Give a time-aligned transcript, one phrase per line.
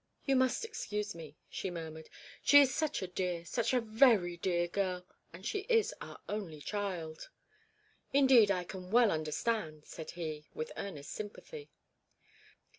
[0.25, 2.09] 'You must excuse me,' she murmured,
[2.41, 6.59] 'she is such a dear such a very dear girl, and she is our only
[6.59, 7.29] child.'
[8.11, 11.69] 'Indeed, I can well understand,' said he, with earnest sympathy.